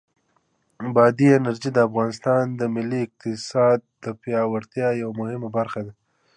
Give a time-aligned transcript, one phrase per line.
[0.95, 5.93] بادي انرژي د افغانستان د ملي اقتصاد د پیاوړتیا یوه مهمه برخه ده.